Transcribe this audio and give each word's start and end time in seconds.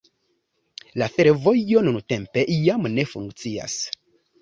La 1.01 1.09
fervojo 1.17 1.85
nuntempe 1.89 2.49
jam 2.65 2.91
ne 2.99 3.09
funkcias. 3.15 3.81